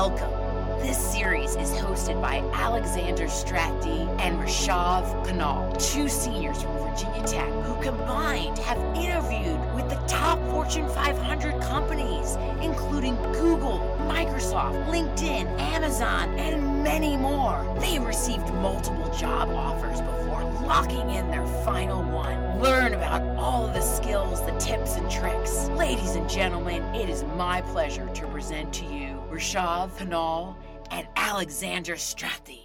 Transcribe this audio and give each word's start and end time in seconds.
Welcome. 0.00 0.30
This 0.80 0.96
series 0.96 1.56
is 1.56 1.72
hosted 1.72 2.22
by 2.22 2.38
Alexander 2.54 3.26
Strathy 3.26 4.08
and 4.18 4.40
Rashav 4.40 5.04
Kanal, 5.26 5.76
two 5.78 6.08
seniors 6.08 6.62
from 6.62 6.72
Virginia 6.78 7.22
Tech 7.26 7.50
who 7.64 7.82
combined 7.82 8.56
have 8.60 8.78
interviewed 8.96 9.60
with 9.74 9.90
the 9.90 10.02
top 10.08 10.38
Fortune 10.48 10.88
500 10.88 11.60
companies, 11.60 12.36
including 12.62 13.14
Google, 13.34 13.94
Microsoft, 14.08 14.86
LinkedIn, 14.86 15.60
Amazon, 15.60 16.32
and 16.38 16.82
many 16.82 17.18
more. 17.18 17.62
They 17.78 17.98
received 17.98 18.50
multiple 18.54 19.14
job 19.18 19.50
offers 19.50 20.00
before 20.00 20.39
locking 20.70 21.10
in 21.10 21.28
their 21.32 21.44
final 21.64 22.00
one. 22.00 22.60
Learn 22.60 22.94
about 22.94 23.22
all 23.36 23.66
of 23.66 23.74
the 23.74 23.80
skills, 23.80 24.40
the 24.46 24.56
tips, 24.60 24.94
and 24.94 25.10
tricks. 25.10 25.66
Ladies 25.70 26.14
and 26.14 26.30
gentlemen, 26.30 26.80
it 26.94 27.10
is 27.10 27.24
my 27.36 27.60
pleasure 27.60 28.08
to 28.14 28.26
present 28.28 28.72
to 28.74 28.84
you 28.84 29.20
Rashav 29.32 29.90
Kanal 29.98 30.54
and 30.92 31.08
Alexander 31.16 31.94
Strathy. 31.94 32.62